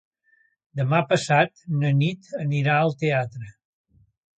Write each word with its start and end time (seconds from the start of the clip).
Demà 0.81 1.01
passat 1.11 1.63
na 1.85 1.95
Nit 2.01 2.33
anirà 2.49 2.79
al 2.87 2.99
teatre. 3.07 3.57